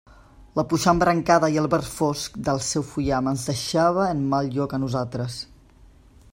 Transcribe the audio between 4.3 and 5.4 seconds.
mal lloc a nosaltres.